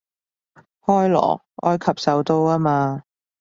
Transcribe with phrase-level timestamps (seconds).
[0.83, 3.03] 開羅，埃及首都吖嘛